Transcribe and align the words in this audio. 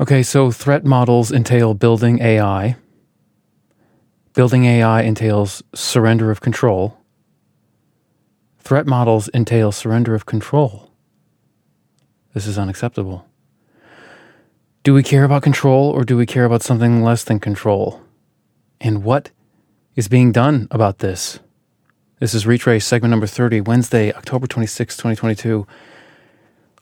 Okay, 0.00 0.22
so 0.22 0.50
threat 0.50 0.82
models 0.82 1.30
entail 1.30 1.74
building 1.74 2.22
AI. 2.22 2.76
Building 4.32 4.64
AI 4.64 5.02
entails 5.02 5.62
surrender 5.74 6.30
of 6.30 6.40
control. 6.40 6.96
Threat 8.60 8.86
models 8.86 9.28
entail 9.34 9.72
surrender 9.72 10.14
of 10.14 10.24
control. 10.24 10.90
This 12.32 12.46
is 12.46 12.56
unacceptable. 12.56 13.26
Do 14.84 14.94
we 14.94 15.02
care 15.02 15.24
about 15.24 15.42
control 15.42 15.90
or 15.90 16.02
do 16.04 16.16
we 16.16 16.24
care 16.24 16.46
about 16.46 16.62
something 16.62 17.02
less 17.02 17.22
than 17.22 17.38
control? 17.38 18.00
And 18.80 19.04
what 19.04 19.30
is 19.96 20.08
being 20.08 20.32
done 20.32 20.66
about 20.70 21.00
this? 21.00 21.40
This 22.20 22.32
is 22.32 22.46
Retrace 22.46 22.86
segment 22.86 23.10
number 23.10 23.26
30, 23.26 23.60
Wednesday, 23.60 24.14
October 24.14 24.46
26, 24.46 24.96
2022. 24.96 25.66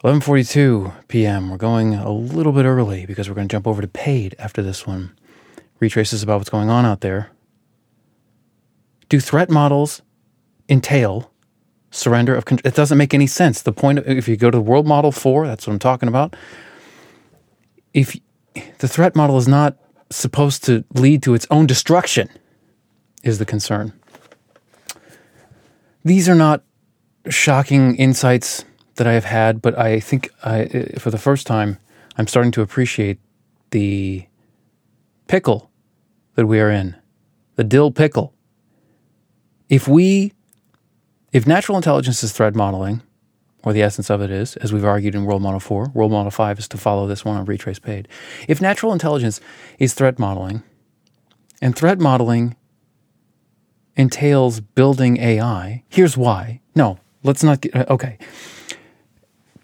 11:42 0.05 1.09
p.m. 1.09 1.51
We're 1.51 1.57
going 1.57 1.95
a 1.95 2.13
little 2.13 2.53
bit 2.53 2.65
early 2.65 3.05
because 3.05 3.29
we're 3.29 3.35
going 3.35 3.49
to 3.49 3.53
jump 3.53 3.67
over 3.67 3.83
to 3.83 3.89
paid 3.89 4.37
after 4.39 4.63
this 4.63 4.87
one. 4.87 5.13
Retraces 5.81 6.23
about 6.23 6.39
what's 6.39 6.51
going 6.51 6.71
on 6.71 6.87
out 6.87 7.01
there. 7.01 7.31
Do 9.09 9.19
threat 9.19 9.51
models 9.51 10.03
entail 10.69 11.33
surrender 11.91 12.37
of 12.37 12.45
control? 12.45 12.69
It 12.69 12.77
doesn't 12.77 12.97
make 12.97 13.13
any 13.13 13.27
sense. 13.27 13.63
The 13.63 13.73
point, 13.73 13.99
if 14.07 14.29
you 14.29 14.37
go 14.37 14.53
to 14.53 14.61
World 14.61 14.87
Model 14.87 15.11
4, 15.11 15.49
that's 15.49 15.67
what 15.67 15.73
I'm 15.73 15.79
talking 15.81 16.09
about. 16.09 16.37
If 17.93 18.17
the 18.79 18.87
threat 18.87 19.17
model 19.17 19.37
is 19.37 19.49
not 19.49 19.77
supposed 20.11 20.63
to 20.65 20.85
lead 20.95 21.25
to 21.25 21.35
its 21.35 21.47
own 21.51 21.67
destruction, 21.67 22.29
is 23.25 23.39
the 23.39 23.45
concern. 23.45 23.93
These 26.05 26.29
are 26.29 26.37
not 26.37 26.63
shocking 27.29 27.97
insights 27.97 28.65
that 28.99 29.07
I 29.07 29.15
have 29.15 29.25
had, 29.25 29.63
but 29.63 29.79
I 29.79 30.01
think 30.01 30.31
I, 30.45 30.65
uh, 30.65 30.99
for 30.99 31.11
the 31.11 31.19
first 31.19 31.47
time, 31.47 31.79
I'm 32.17 32.27
starting 32.27 32.53
to 32.53 32.63
appreciate 32.63 33.19
the 33.71 34.27
pickle 35.27 35.71
that 36.35 36.47
we 36.47 36.61
are 36.61 36.71
in, 36.71 36.97
the 37.57 37.65
dill 37.65 37.91
pickle. 37.91 38.35
If 39.69 39.89
we, 39.89 40.35
if 41.33 41.47
natural 41.47 41.77
intelligence 41.77 42.23
is 42.23 42.33
threat 42.33 42.55
modeling, 42.55 43.03
or 43.65 43.73
the 43.73 43.83
essence 43.83 44.11
of 44.11 44.21
it 44.21 44.31
is, 44.31 44.57
as 44.57 44.73
we've 44.73 44.85
argued 44.85 45.15
in 45.15 45.25
World 45.25 45.43
Model 45.43 45.61
4, 45.61 45.91
World 45.95 46.13
Model 46.13 46.31
5 46.31 46.59
is 46.59 46.69
to 46.69 46.77
follow 46.77 47.07
this 47.07 47.25
one 47.25 47.37
on 47.37 47.45
Retrace 47.45 47.79
Paid. 47.79 48.09
If 48.47 48.61
natural 48.61 48.93
intelligence 48.93 49.41
is 49.79 49.95
threat 49.95 50.19
modeling, 50.19 50.63
and 51.61 51.77
threat 51.77 51.99
modeling 51.99 52.57
entails 53.97 54.61
building 54.61 55.19
AI, 55.19 55.83
here's 55.89 56.17
why. 56.17 56.61
No, 56.75 56.99
let's 57.23 57.43
not 57.43 57.61
get, 57.61 57.77
uh, 57.77 57.85
okay 57.91 58.19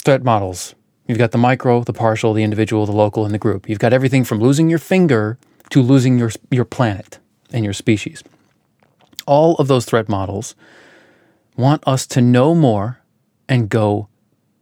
threat 0.05 0.23
models. 0.23 0.75
You've 1.07 1.19
got 1.19 1.33
the 1.33 1.39
micro, 1.39 1.83
the 1.83 1.93
partial, 1.93 2.33
the 2.33 2.43
individual, 2.43 2.87
the 2.87 2.93
local, 2.93 3.25
and 3.25 3.35
the 3.35 3.39
group. 3.39 3.69
You've 3.69 3.79
got 3.79 3.93
everything 3.93 4.25
from 4.25 4.39
losing 4.39 4.71
your 4.71 4.79
finger 4.79 5.39
to 5.71 5.83
losing 5.83 6.19
your, 6.19 6.31
your 6.51 6.65
planet 6.65 7.19
and 7.53 7.65
your 7.65 7.75
species. 7.75 8.23
All 9.27 9.55
of 9.57 9.69
those 9.69 9.85
threat 9.85 10.09
models 10.09 10.55
want 11.57 11.83
us 11.87 12.07
to 12.09 12.21
know 12.21 12.55
more 12.55 13.01
and 13.49 13.69
go 13.69 14.09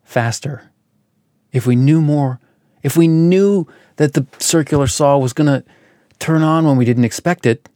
faster. 0.05 0.71
If 1.53 1.67
we 1.67 1.77
knew 1.77 2.01
more, 2.01 2.41
if 2.83 2.97
we 2.97 3.09
knew 3.09 3.67
that 3.97 4.15
the 4.15 4.27
circular 4.39 4.87
saw 4.87 5.19
was 5.19 5.33
going 5.33 5.47
to 5.47 5.65
turn 6.19 6.43
on 6.43 6.65
when 6.65 6.77
we 6.77 6.85
didn't 6.85 7.05
expect 7.05 7.47
it, 7.47 7.69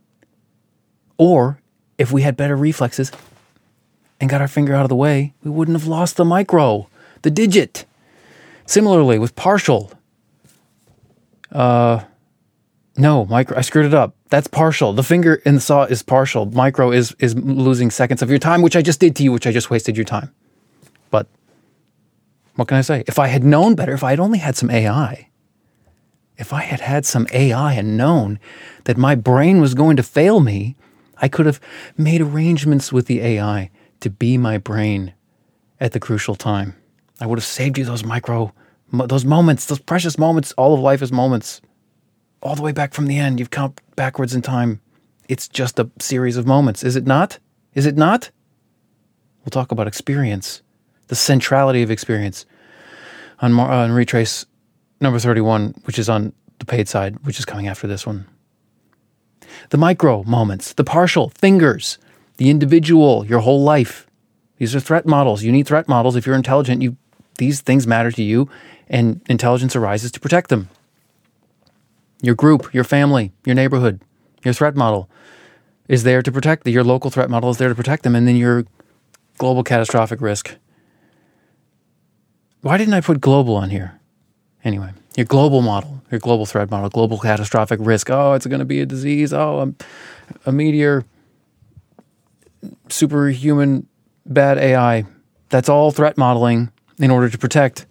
or 1.18 1.60
if 1.98 2.12
we 2.12 2.22
had 2.22 2.36
better 2.36 2.56
reflexes 2.56 3.10
and 4.20 4.30
got 4.30 4.40
our 4.40 4.48
finger 4.48 4.74
out 4.74 4.84
of 4.84 4.88
the 4.88 4.96
way, 4.96 5.34
we 5.42 5.50
wouldn't 5.50 5.76
have 5.78 5.88
lost 5.88 6.16
the 6.16 6.24
micro 6.24 6.88
the 7.26 7.30
digit. 7.32 7.86
Similarly, 8.66 9.18
with 9.18 9.34
partial, 9.34 9.90
uh, 11.50 12.04
no, 12.96 13.24
micro. 13.26 13.58
I 13.58 13.62
screwed 13.62 13.86
it 13.86 13.94
up. 13.94 14.14
That's 14.30 14.46
partial. 14.46 14.92
The 14.92 15.02
finger 15.02 15.34
in 15.44 15.56
the 15.56 15.60
saw 15.60 15.82
is 15.84 16.04
partial. 16.04 16.46
Micro 16.46 16.92
is 16.92 17.16
is 17.18 17.34
losing 17.34 17.90
seconds 17.90 18.22
of 18.22 18.30
your 18.30 18.38
time, 18.38 18.62
which 18.62 18.76
I 18.76 18.82
just 18.82 19.00
did 19.00 19.16
to 19.16 19.24
you, 19.24 19.32
which 19.32 19.44
I 19.44 19.50
just 19.50 19.70
wasted 19.70 19.96
your 19.96 20.04
time. 20.04 20.32
But 21.10 21.26
what 22.54 22.68
can 22.68 22.76
I 22.76 22.82
say? 22.82 23.02
If 23.08 23.18
I 23.18 23.26
had 23.26 23.42
known 23.42 23.74
better, 23.74 23.92
if 23.92 24.04
I 24.04 24.10
had 24.10 24.20
only 24.20 24.38
had 24.38 24.54
some 24.54 24.70
AI, 24.70 25.28
if 26.38 26.52
I 26.52 26.62
had 26.62 26.80
had 26.80 27.04
some 27.04 27.26
AI 27.32 27.72
and 27.72 27.96
known 27.96 28.38
that 28.84 28.96
my 28.96 29.16
brain 29.16 29.60
was 29.60 29.74
going 29.74 29.96
to 29.96 30.04
fail 30.04 30.38
me, 30.38 30.76
I 31.18 31.26
could 31.26 31.46
have 31.46 31.60
made 31.96 32.20
arrangements 32.20 32.92
with 32.92 33.06
the 33.06 33.20
AI 33.20 33.70
to 33.98 34.10
be 34.10 34.38
my 34.38 34.58
brain 34.58 35.12
at 35.80 35.90
the 35.90 36.00
crucial 36.00 36.36
time. 36.36 36.76
I 37.20 37.26
would 37.26 37.38
have 37.38 37.44
saved 37.44 37.78
you 37.78 37.84
those 37.84 38.04
micro, 38.04 38.52
those 38.92 39.24
moments, 39.24 39.66
those 39.66 39.78
precious 39.78 40.18
moments. 40.18 40.52
All 40.52 40.74
of 40.74 40.80
life 40.80 41.02
is 41.02 41.12
moments. 41.12 41.60
All 42.42 42.54
the 42.54 42.62
way 42.62 42.72
back 42.72 42.94
from 42.94 43.06
the 43.06 43.18
end, 43.18 43.38
you've 43.38 43.50
come 43.50 43.74
backwards 43.96 44.34
in 44.34 44.42
time. 44.42 44.80
It's 45.28 45.48
just 45.48 45.78
a 45.78 45.90
series 45.98 46.36
of 46.36 46.46
moments, 46.46 46.84
is 46.84 46.94
it 46.94 47.06
not? 47.06 47.38
Is 47.74 47.86
it 47.86 47.96
not? 47.96 48.30
We'll 49.44 49.50
talk 49.50 49.72
about 49.72 49.88
experience, 49.88 50.62
the 51.08 51.14
centrality 51.14 51.82
of 51.82 51.90
experience 51.90 52.46
on, 53.40 53.58
uh, 53.58 53.64
on 53.64 53.92
retrace 53.92 54.46
number 55.00 55.18
31, 55.18 55.74
which 55.84 55.98
is 55.98 56.08
on 56.08 56.32
the 56.58 56.64
paid 56.64 56.88
side, 56.88 57.16
which 57.24 57.38
is 57.38 57.44
coming 57.44 57.68
after 57.68 57.86
this 57.86 58.06
one. 58.06 58.26
The 59.70 59.78
micro 59.78 60.22
moments, 60.24 60.72
the 60.72 60.84
partial 60.84 61.30
fingers, 61.30 61.98
the 62.36 62.50
individual, 62.50 63.24
your 63.26 63.40
whole 63.40 63.62
life. 63.62 64.06
These 64.58 64.74
are 64.74 64.80
threat 64.80 65.06
models. 65.06 65.42
You 65.42 65.52
need 65.52 65.66
threat 65.66 65.88
models. 65.88 66.16
If 66.16 66.26
you're 66.26 66.36
intelligent, 66.36 66.82
you 66.82 66.96
these 67.36 67.60
things 67.60 67.86
matter 67.86 68.10
to 68.10 68.22
you, 68.22 68.48
and 68.88 69.20
intelligence 69.28 69.76
arises 69.76 70.12
to 70.12 70.20
protect 70.20 70.48
them. 70.50 70.68
Your 72.22 72.34
group, 72.34 72.72
your 72.72 72.84
family, 72.84 73.32
your 73.44 73.54
neighborhood, 73.54 74.00
your 74.44 74.54
threat 74.54 74.76
model 74.76 75.08
is 75.88 76.02
there 76.02 76.22
to 76.22 76.32
protect 76.32 76.64
them. 76.64 76.72
Your 76.72 76.84
local 76.84 77.10
threat 77.10 77.30
model 77.30 77.50
is 77.50 77.58
there 77.58 77.68
to 77.68 77.74
protect 77.74 78.02
them, 78.02 78.14
and 78.14 78.26
then 78.26 78.36
your 78.36 78.64
global 79.38 79.62
catastrophic 79.62 80.20
risk. 80.20 80.56
Why 82.62 82.76
didn't 82.76 82.94
I 82.94 83.00
put 83.00 83.20
global 83.20 83.56
on 83.56 83.70
here? 83.70 84.00
Anyway, 84.64 84.92
your 85.16 85.26
global 85.26 85.62
model, 85.62 86.02
your 86.10 86.18
global 86.18 86.46
threat 86.46 86.70
model, 86.70 86.88
global 86.88 87.18
catastrophic 87.18 87.78
risk. 87.82 88.10
Oh, 88.10 88.32
it's 88.32 88.46
going 88.46 88.58
to 88.58 88.64
be 88.64 88.80
a 88.80 88.86
disease. 88.86 89.32
Oh, 89.32 89.60
a, 90.46 90.48
a 90.48 90.52
meteor, 90.52 91.04
superhuman 92.88 93.86
bad 94.24 94.58
AI. 94.58 95.04
That's 95.50 95.68
all 95.68 95.92
threat 95.92 96.18
modeling 96.18 96.72
in 96.98 97.10
order 97.10 97.28
to 97.28 97.38
protect 97.38 97.86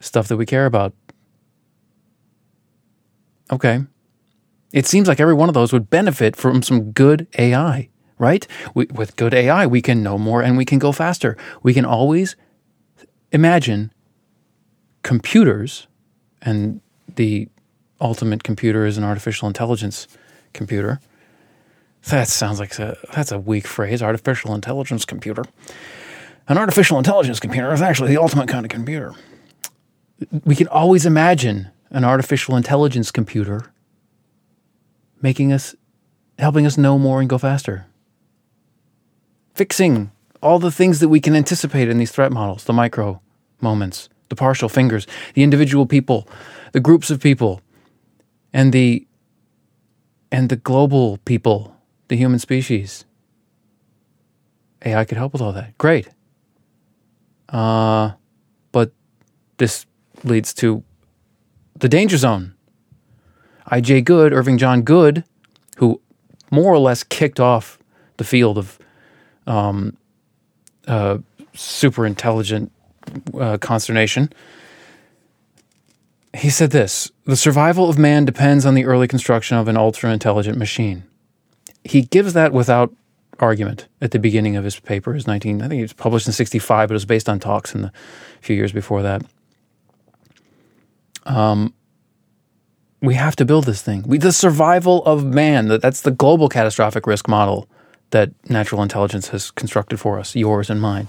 stuff 0.00 0.28
that 0.28 0.36
we 0.36 0.46
care 0.46 0.66
about. 0.66 0.94
Okay. 3.50 3.80
It 4.72 4.86
seems 4.86 5.08
like 5.08 5.20
every 5.20 5.34
one 5.34 5.48
of 5.48 5.54
those 5.54 5.72
would 5.72 5.88
benefit 5.88 6.36
from 6.36 6.62
some 6.62 6.92
good 6.92 7.26
AI, 7.38 7.88
right? 8.18 8.46
We, 8.74 8.86
with 8.86 9.16
good 9.16 9.32
AI, 9.32 9.66
we 9.66 9.80
can 9.80 10.02
know 10.02 10.18
more 10.18 10.42
and 10.42 10.56
we 10.56 10.64
can 10.64 10.78
go 10.78 10.92
faster. 10.92 11.36
We 11.62 11.72
can 11.72 11.84
always 11.84 12.36
imagine 13.32 13.92
computers, 15.02 15.86
and 16.42 16.80
the 17.14 17.48
ultimate 18.00 18.42
computer 18.42 18.84
is 18.86 18.98
an 18.98 19.04
artificial 19.04 19.46
intelligence 19.46 20.08
computer. 20.52 21.00
That 22.08 22.28
sounds 22.28 22.60
like 22.60 22.78
a, 22.78 22.96
that's 23.14 23.32
a 23.32 23.38
weak 23.38 23.66
phrase, 23.66 24.02
artificial 24.02 24.54
intelligence 24.54 25.04
computer. 25.04 25.44
An 26.48 26.58
artificial 26.58 26.98
intelligence 26.98 27.40
computer 27.40 27.72
is 27.72 27.82
actually 27.82 28.10
the 28.10 28.20
ultimate 28.20 28.48
kind 28.48 28.64
of 28.64 28.70
computer. 28.70 29.14
We 30.44 30.54
can 30.54 30.68
always 30.68 31.04
imagine 31.04 31.70
an 31.90 32.04
artificial 32.04 32.56
intelligence 32.56 33.10
computer 33.10 33.72
making 35.20 35.52
us, 35.52 35.74
helping 36.38 36.66
us 36.66 36.78
know 36.78 36.98
more 36.98 37.20
and 37.20 37.28
go 37.28 37.38
faster. 37.38 37.86
Fixing 39.54 40.12
all 40.42 40.58
the 40.58 40.70
things 40.70 41.00
that 41.00 41.08
we 41.08 41.20
can 41.20 41.34
anticipate 41.34 41.88
in 41.88 41.98
these 41.98 42.12
threat 42.12 42.30
models 42.30 42.64
the 42.64 42.72
micro 42.72 43.20
moments, 43.60 44.08
the 44.28 44.36
partial 44.36 44.68
fingers, 44.68 45.06
the 45.34 45.42
individual 45.42 45.86
people, 45.86 46.28
the 46.72 46.80
groups 46.80 47.10
of 47.10 47.20
people, 47.20 47.60
and 48.52 48.72
the 48.72 49.06
and 50.30 50.48
the 50.48 50.56
global 50.56 51.18
people, 51.24 51.74
the 52.08 52.16
human 52.16 52.38
species. 52.38 53.04
AI 54.84 55.04
could 55.04 55.18
help 55.18 55.32
with 55.32 55.42
all 55.42 55.52
that. 55.52 55.76
Great. 55.78 56.08
Uh, 57.48 58.12
but 58.72 58.92
this 59.58 59.86
leads 60.24 60.52
to 60.54 60.82
the 61.76 61.88
danger 61.88 62.16
zone. 62.16 62.54
I.J. 63.66 64.02
Good, 64.02 64.32
Irving 64.32 64.58
John 64.58 64.82
Good, 64.82 65.24
who 65.78 66.00
more 66.50 66.72
or 66.72 66.78
less 66.78 67.02
kicked 67.02 67.40
off 67.40 67.78
the 68.16 68.24
field 68.24 68.58
of 68.58 68.78
um, 69.46 69.96
uh, 70.86 71.18
super 71.54 72.06
intelligent 72.06 72.72
uh, 73.38 73.58
consternation. 73.58 74.32
He 76.34 76.50
said 76.50 76.70
this 76.70 77.10
The 77.24 77.36
survival 77.36 77.88
of 77.88 77.98
man 77.98 78.24
depends 78.24 78.66
on 78.66 78.74
the 78.74 78.84
early 78.84 79.08
construction 79.08 79.56
of 79.56 79.68
an 79.68 79.76
ultra 79.76 80.12
intelligent 80.12 80.58
machine. 80.58 81.04
He 81.84 82.02
gives 82.02 82.32
that 82.34 82.52
without 82.52 82.92
argument 83.38 83.88
at 84.00 84.10
the 84.10 84.18
beginning 84.18 84.56
of 84.56 84.64
his 84.64 84.78
paper. 84.78 85.14
His 85.14 85.26
19, 85.26 85.62
I 85.62 85.68
think 85.68 85.78
it 85.80 85.82
was 85.82 85.92
published 85.92 86.26
in 86.26 86.32
65, 86.32 86.88
but 86.88 86.92
it 86.92 86.94
was 86.94 87.04
based 87.04 87.28
on 87.28 87.38
talks 87.38 87.74
in 87.74 87.82
the 87.82 87.92
few 88.40 88.56
years 88.56 88.72
before 88.72 89.02
that. 89.02 89.22
Um, 91.24 91.74
we 93.00 93.14
have 93.14 93.36
to 93.36 93.44
build 93.44 93.64
this 93.64 93.82
thing. 93.82 94.04
We, 94.06 94.18
the 94.18 94.32
survival 94.32 95.04
of 95.04 95.24
man, 95.24 95.68
that, 95.68 95.82
that's 95.82 96.00
the 96.00 96.10
global 96.10 96.48
catastrophic 96.48 97.06
risk 97.06 97.28
model 97.28 97.68
that 98.10 98.30
natural 98.48 98.82
intelligence 98.82 99.28
has 99.28 99.50
constructed 99.50 99.98
for 99.98 100.18
us, 100.18 100.34
yours 100.34 100.70
and 100.70 100.80
mine. 100.80 101.08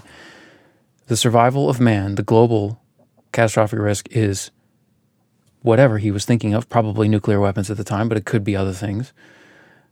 The 1.06 1.16
survival 1.16 1.70
of 1.70 1.80
man, 1.80 2.16
the 2.16 2.22
global 2.22 2.80
catastrophic 3.32 3.78
risk 3.78 4.08
is 4.10 4.50
whatever 5.62 5.98
he 5.98 6.10
was 6.10 6.24
thinking 6.24 6.54
of, 6.54 6.68
probably 6.68 7.08
nuclear 7.08 7.40
weapons 7.40 7.70
at 7.70 7.76
the 7.76 7.84
time, 7.84 8.08
but 8.08 8.18
it 8.18 8.24
could 8.24 8.44
be 8.44 8.56
other 8.56 8.72
things. 8.72 9.12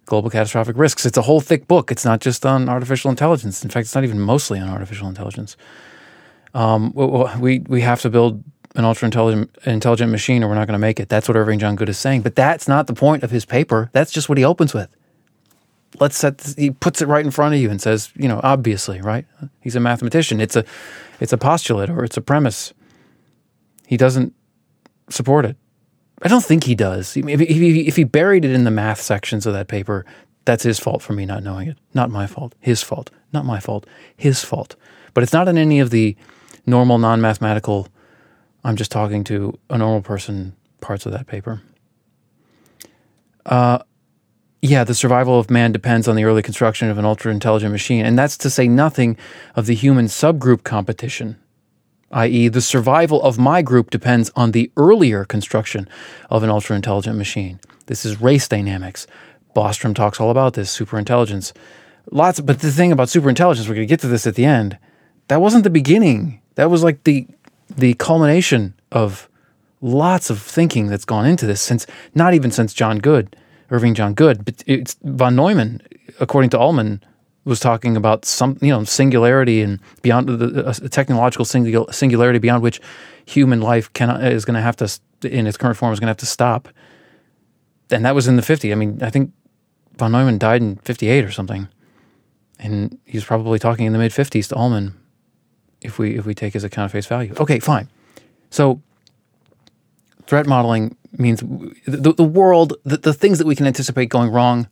Global 0.07 0.31
catastrophic 0.31 0.79
risks. 0.79 1.05
It's 1.05 1.19
a 1.19 1.23
whole 1.23 1.41
thick 1.41 1.67
book. 1.67 1.91
It's 1.91 2.05
not 2.05 2.21
just 2.21 2.47
on 2.47 2.69
artificial 2.69 3.11
intelligence. 3.11 3.63
In 3.65 3.71
fact, 3.71 3.87
it's 3.87 3.95
not 3.95 4.05
even 4.05 4.21
mostly 4.21 4.61
on 4.61 4.69
artificial 4.69 5.09
intelligence. 5.09 5.57
Um, 6.55 6.93
we 6.95 7.59
we 7.59 7.81
have 7.83 8.01
to 8.03 8.11
build 8.11 8.43
an 8.77 8.85
ultra 8.85 9.07
intelligent 9.07 9.57
intelligent 9.65 10.13
machine, 10.13 10.45
or 10.45 10.49
we're 10.49 10.55
not 10.55 10.67
going 10.69 10.75
to 10.75 10.79
make 10.79 11.01
it. 11.01 11.09
That's 11.09 11.29
what 11.29 11.37
Irving 11.37 11.59
John 11.59 11.77
Good 11.77 11.89
is 11.89 11.99
saying. 11.99 12.23
But 12.23 12.37
that's 12.37 12.69
not 12.69 12.87
the 12.87 12.95
point 12.95 13.25
of 13.25 13.31
his 13.31 13.45
paper. 13.45 13.91
That's 13.93 14.13
just 14.13 14.29
what 14.29 14.39
he 14.39 14.45
opens 14.45 14.73
with. 14.73 14.89
Let's 15.99 16.17
set. 16.17 16.39
This, 16.39 16.55
he 16.55 16.71
puts 16.71 17.03
it 17.03 17.09
right 17.09 17.25
in 17.25 17.31
front 17.31 17.55
of 17.55 17.61
you 17.61 17.69
and 17.71 17.81
says, 17.81 18.13
you 18.15 18.29
know, 18.29 18.41
obviously, 18.45 19.01
right? 19.01 19.27
He's 19.61 19.77
a 19.77 19.81
mathematician. 19.81 20.41
It's 20.41 20.57
a 20.57 20.65
it's 21.21 21.33
a 21.33 21.39
postulate 21.39 21.91
or 21.91 22.05
it's 22.05 22.17
a 22.17 22.21
premise. 22.21 22.73
He 23.87 23.97
doesn't 23.97 24.35
support 25.09 25.45
it. 25.45 25.57
I 26.23 26.29
don't 26.29 26.45
think 26.45 26.65
he 26.65 26.75
does. 26.75 27.17
If 27.17 27.41
he, 27.41 27.87
if 27.87 27.97
he 27.97 28.05
buried 28.05 28.45
it 28.45 28.53
in 28.53 28.65
the 28.65 28.71
math 28.71 29.01
sections 29.01 29.45
of 29.47 29.53
that 29.53 29.69
paper, 29.69 30.07
that's 30.47 30.63
his 30.63 30.79
fault 30.79 31.03
for 31.03 31.13
me 31.13 31.27
not 31.27 31.43
knowing 31.43 31.69
it. 31.69 31.77
Not 31.93 32.11
my 32.11 32.27
fault. 32.27 32.55
His 32.61 32.83
fault. 32.83 33.11
Not 33.33 33.45
my 33.45 33.61
fault. 33.61 33.87
His 34.17 34.43
fault. 34.43 34.77
But 35.13 35.23
it's 35.23 35.33
not 35.33 35.49
in 35.49 35.59
any 35.59 35.81
of 35.81 35.91
the 35.91 36.17
normal 36.65 36.99
non 36.99 37.21
mathematical, 37.21 37.89
I'm 38.65 38.77
just 38.77 38.91
talking 38.91 39.25
to 39.25 39.59
a 39.69 39.79
normal 39.79 40.03
person 40.03 40.55
parts 40.81 41.05
of 41.05 41.13
that 41.13 41.27
paper. 41.27 41.63
Uh, 43.45 43.79
yeah, 44.63 44.85
the 44.85 44.95
survival 44.95 45.39
of 45.39 45.51
man 45.51 45.73
depends 45.73 46.09
on 46.09 46.17
the 46.17 46.25
early 46.25 46.43
construction 46.43 46.89
of 46.89 46.99
an 46.99 47.05
ultra 47.05 47.31
intelligent 47.31 47.73
machine. 47.73 48.05
And 48.05 48.19
that's 48.19 48.37
to 48.39 48.51
say 48.51 48.67
nothing 48.67 49.17
of 49.55 49.67
the 49.67 49.75
human 49.75 50.07
subgroup 50.07 50.65
competition 50.65 51.37
i.e., 52.13 52.49
the 52.49 52.61
survival 52.61 53.23
of 53.23 53.39
my 53.39 53.63
group 53.63 53.91
depends 53.91 54.31
on 54.37 54.53
the 54.53 54.71
earlier 54.77 55.25
construction 55.25 55.89
of 56.31 56.43
an 56.43 56.51
ultra 56.51 56.77
intelligent 56.77 57.17
machine. 57.17 57.59
This 57.87 58.05
is 58.05 58.21
race 58.21 58.49
dynamics. 58.49 59.07
Bostrom 59.55 59.95
talks 59.95 60.21
all 60.21 60.31
about 60.31 60.55
this, 60.55 60.77
superintelligence. 60.77 61.53
Lots, 62.11 62.41
but 62.41 62.61
the 62.61 62.71
thing 62.71 62.93
about 62.93 63.09
superintelligence, 63.09 63.69
we're 63.69 63.75
going 63.75 63.87
to 63.87 63.93
get 63.93 64.01
to 64.01 64.09
this 64.09 64.27
at 64.27 64.35
the 64.35 64.45
end. 64.45 64.79
That 65.29 65.41
wasn't 65.41 65.65
the 65.65 65.71
beginning. 65.71 66.41
That 66.55 66.71
was 66.71 66.83
like 66.83 67.05
the 67.05 67.27
the 67.69 67.95
culmination 67.95 68.75
of 68.93 69.29
lots 69.81 70.31
of 70.31 70.41
thinking 70.41 70.87
that's 70.87 71.05
gone 71.05 71.27
into 71.27 71.47
this 71.47 71.61
since 71.61 71.87
not 72.15 72.33
even 72.33 72.51
since 72.51 72.73
John 72.73 72.99
Good, 72.99 73.35
Irving 73.71 73.95
John 73.95 74.15
Good, 74.15 74.45
but 74.45 74.63
it's 74.67 74.97
von 75.03 75.35
Neumann, 75.35 75.83
according 76.21 76.51
to 76.51 76.59
Ulam, 76.59 77.01
was 77.47 77.61
talking 77.61 77.97
about 77.97 78.25
some, 78.25 78.59
you 78.61 78.71
know, 78.71 78.83
singularity 78.85 79.63
and 79.63 79.81
beyond 80.03 80.29
the, 80.29 80.69
a 80.69 80.89
technological 80.89 81.45
singularity 81.45 82.39
beyond 82.41 82.63
which 82.63 82.81
human 83.25 83.61
life 83.61 83.91
cannot 83.93 84.23
is 84.25 84.45
going 84.45 84.57
to 84.57 84.61
have 84.61 84.77
to, 84.77 85.01
in 85.23 85.47
its 85.47 85.57
current 85.57 85.77
form, 85.77 85.93
is 85.93 86.01
going 86.01 86.09
to 86.09 86.11
have 86.11 86.17
to 86.19 86.27
stop. 86.27 86.69
And 87.91 88.05
that 88.05 88.17
was 88.17 88.27
in 88.27 88.35
the 88.35 88.43
50s. 88.43 88.73
I 88.73 88.75
mean, 88.75 89.01
I 89.01 89.11
think 89.11 89.33
von 89.97 90.11
Neumann 90.11 90.39
died 90.39 90.61
in 90.61 90.77
58 90.77 91.25
or 91.25 91.31
something. 91.31 91.69
And 92.59 92.99
he 93.05 93.17
was 93.17 93.25
probably 93.25 93.61
talking 93.61 93.87
in 93.87 93.93
the 93.93 93.99
mid 93.99 94.11
50s 94.11 94.49
to 94.49 94.55
Ulam 94.57 94.95
if 95.83 95.99
we 95.99 96.17
if 96.17 96.27
we 96.27 96.35
take 96.35 96.55
his 96.55 96.65
account 96.65 96.87
of 96.87 96.93
face 96.93 97.07
value. 97.07 97.33
Okay, 97.39 97.61
fine. 97.61 97.89
So 98.51 98.81
threat 100.27 100.47
modeling 100.47 100.97
means 101.13 101.41
the, 101.87 102.13
the 102.13 102.25
world, 102.25 102.75
the, 102.85 102.97
the 102.97 103.15
things 103.15 103.39
that 103.39 103.47
we 103.47 103.55
can 103.55 103.67
anticipate 103.67 104.07
going 104.07 104.31
wrong 104.31 104.69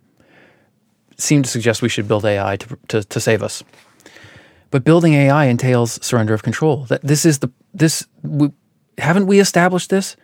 seem 1.17 1.43
to 1.43 1.49
suggest 1.49 1.83
we 1.83 1.89
should 1.89 2.09
build 2.09 2.25
AI 2.25 2.57
to, 2.57 2.79
to, 2.89 3.05
to 3.05 3.21
save 3.21 3.43
us. 3.43 3.63
But 4.71 4.85
building 4.85 5.15
AI 5.15 5.45
entails 5.45 6.05
surrender 6.05 6.35
of 6.35 6.43
control. 6.43 6.85
That 6.87 7.03
this 7.03 7.25
is 7.25 7.39
the 7.39 7.51
this 7.73 8.07
we, 8.23 8.51
haven't 8.99 9.27
we 9.27 9.39
established 9.39 9.91
this? 9.91 10.17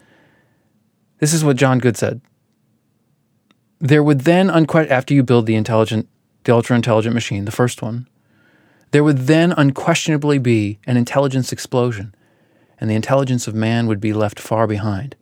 This 1.18 1.32
is 1.32 1.44
what 1.44 1.56
John 1.56 1.78
Good 1.78 1.96
said. 1.96 2.20
There 3.78 4.02
would 4.02 4.22
then 4.22 4.48
unque- 4.48 4.90
after 4.90 5.14
you 5.14 5.22
build 5.22 5.46
the 5.46 5.54
intelligent, 5.54 6.08
the 6.44 6.52
ultra 6.52 6.74
intelligent 6.74 7.14
machine, 7.14 7.44
the 7.44 7.52
first 7.52 7.80
one, 7.80 8.08
there 8.90 9.04
would 9.04 9.18
then 9.18 9.52
unquestionably 9.52 10.38
be 10.38 10.78
an 10.86 10.96
intelligence 10.96 11.52
explosion, 11.52 12.14
and 12.80 12.90
the 12.90 12.94
intelligence 12.94 13.46
of 13.46 13.54
man 13.54 13.86
would 13.86 14.00
be 14.00 14.12
left 14.12 14.40
far 14.40 14.66
behind. 14.66 15.14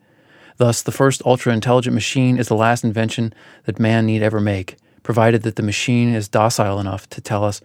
Thus, 0.56 0.82
the 0.82 0.92
first 0.92 1.22
ultra 1.26 1.52
intelligent 1.52 1.94
machine 1.94 2.38
is 2.38 2.48
the 2.48 2.56
last 2.56 2.82
invention 2.82 3.34
that 3.66 3.78
man 3.78 4.06
need 4.06 4.22
ever 4.22 4.40
make 4.40 4.76
provided 5.08 5.42
that 5.42 5.56
the 5.56 5.62
machine 5.62 6.12
is 6.12 6.28
docile 6.28 6.78
enough 6.78 7.08
to 7.08 7.18
tell 7.18 7.42
us 7.42 7.62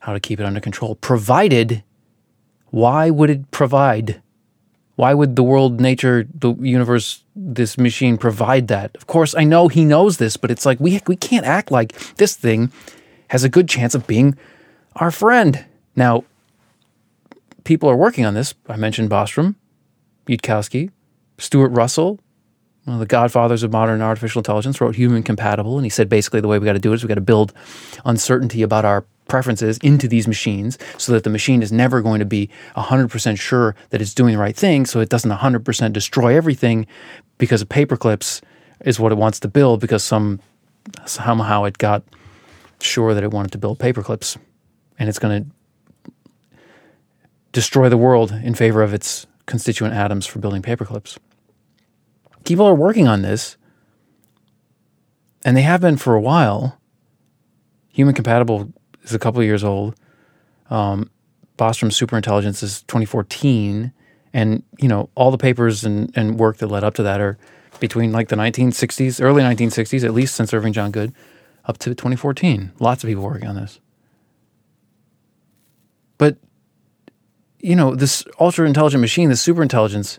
how 0.00 0.12
to 0.12 0.18
keep 0.18 0.40
it 0.40 0.44
under 0.44 0.58
control. 0.58 0.96
Provided, 0.96 1.84
why 2.70 3.10
would 3.10 3.30
it 3.30 3.48
provide? 3.52 4.20
Why 4.96 5.14
would 5.14 5.36
the 5.36 5.44
world, 5.44 5.80
nature, 5.80 6.26
the 6.34 6.52
universe, 6.54 7.22
this 7.36 7.78
machine 7.78 8.18
provide 8.18 8.66
that? 8.66 8.90
Of 8.96 9.06
course, 9.06 9.36
I 9.36 9.44
know 9.44 9.68
he 9.68 9.84
knows 9.84 10.16
this, 10.16 10.36
but 10.36 10.50
it's 10.50 10.66
like 10.66 10.80
we, 10.80 11.00
we 11.06 11.14
can't 11.14 11.46
act 11.46 11.70
like 11.70 11.92
this 12.16 12.34
thing 12.34 12.72
has 13.28 13.44
a 13.44 13.48
good 13.48 13.68
chance 13.68 13.94
of 13.94 14.08
being 14.08 14.36
our 14.96 15.12
friend. 15.12 15.64
Now, 15.94 16.24
people 17.62 17.88
are 17.88 17.96
working 17.96 18.26
on 18.26 18.34
this. 18.34 18.52
I 18.68 18.74
mentioned 18.74 19.10
Bostrom, 19.10 19.54
Yudkowsky, 20.26 20.90
Stuart 21.38 21.68
Russell, 21.68 22.18
one 22.84 22.94
of 22.94 23.00
the 23.00 23.06
godfathers 23.06 23.62
of 23.62 23.72
modern 23.72 24.00
artificial 24.00 24.40
intelligence, 24.40 24.80
wrote 24.80 24.96
Human 24.96 25.22
Compatible, 25.22 25.76
and 25.76 25.84
he 25.84 25.90
said 25.90 26.08
basically 26.08 26.40
the 26.40 26.48
way 26.48 26.58
we 26.58 26.64
got 26.64 26.72
to 26.72 26.78
do 26.78 26.92
it 26.92 26.96
is 26.96 27.04
we 27.04 27.08
got 27.08 27.14
to 27.16 27.20
build 27.20 27.52
uncertainty 28.04 28.62
about 28.62 28.84
our 28.84 29.04
preferences 29.28 29.78
into 29.78 30.08
these 30.08 30.26
machines 30.26 30.76
so 30.98 31.12
that 31.12 31.22
the 31.22 31.30
machine 31.30 31.62
is 31.62 31.70
never 31.70 32.00
going 32.02 32.18
to 32.18 32.24
be 32.24 32.48
100% 32.76 33.38
sure 33.38 33.76
that 33.90 34.00
it's 34.00 34.14
doing 34.14 34.34
the 34.34 34.40
right 34.40 34.56
thing, 34.56 34.86
so 34.86 35.00
it 35.00 35.08
doesn't 35.08 35.30
100% 35.30 35.92
destroy 35.92 36.36
everything 36.36 36.86
because 37.38 37.62
of 37.62 37.68
paperclips 37.68 38.40
is 38.80 38.98
what 38.98 39.12
it 39.12 39.18
wants 39.18 39.40
to 39.40 39.48
build 39.48 39.80
because 39.80 40.02
some 40.02 40.40
somehow 41.04 41.64
it 41.64 41.76
got 41.76 42.02
sure 42.80 43.12
that 43.12 43.22
it 43.22 43.30
wanted 43.30 43.52
to 43.52 43.58
build 43.58 43.78
paperclips 43.78 44.38
and 44.98 45.08
it's 45.08 45.18
going 45.18 45.44
to 45.44 45.50
destroy 47.52 47.88
the 47.90 47.98
world 47.98 48.32
in 48.32 48.54
favor 48.54 48.82
of 48.82 48.94
its 48.94 49.26
constituent 49.44 49.94
atoms 49.94 50.26
for 50.26 50.38
building 50.38 50.62
paperclips 50.62 51.18
people 52.44 52.66
are 52.66 52.74
working 52.74 53.08
on 53.08 53.22
this, 53.22 53.56
and 55.44 55.56
they 55.56 55.62
have 55.62 55.80
been 55.80 55.96
for 55.96 56.14
a 56.14 56.20
while. 56.20 56.78
Human 57.88 58.14
compatible 58.14 58.72
is 59.02 59.14
a 59.14 59.18
couple 59.18 59.40
of 59.40 59.46
years 59.46 59.64
old. 59.64 59.94
Um, 60.68 61.10
Bostrom 61.58 61.90
Superintelligence 61.90 62.62
is 62.62 62.82
2014, 62.84 63.92
and 64.32 64.62
you 64.78 64.88
know 64.88 65.10
all 65.14 65.30
the 65.30 65.38
papers 65.38 65.84
and, 65.84 66.10
and 66.16 66.38
work 66.38 66.58
that 66.58 66.68
led 66.68 66.84
up 66.84 66.94
to 66.94 67.02
that 67.02 67.20
are 67.20 67.38
between 67.80 68.12
like 68.12 68.28
the 68.28 68.36
1960s, 68.36 69.22
early 69.22 69.42
1960s, 69.42 70.04
at 70.04 70.14
least 70.14 70.34
since 70.34 70.52
Irving 70.54 70.72
John 70.72 70.90
Good, 70.90 71.12
up 71.64 71.78
to 71.78 71.90
2014. 71.90 72.72
Lots 72.78 73.02
of 73.02 73.08
people 73.08 73.24
working 73.24 73.48
on 73.48 73.56
this. 73.56 73.80
But 76.18 76.36
you 77.58 77.76
know, 77.76 77.94
this 77.94 78.24
ultra 78.38 78.66
intelligent 78.66 79.00
machine, 79.00 79.28
this 79.28 79.46
superintelligence, 79.46 80.18